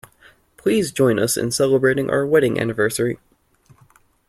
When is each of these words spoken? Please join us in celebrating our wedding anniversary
Please 0.57 0.91
join 0.91 1.19
us 1.19 1.37
in 1.37 1.51
celebrating 1.51 2.09
our 2.09 2.25
wedding 2.25 2.59
anniversary 2.59 3.19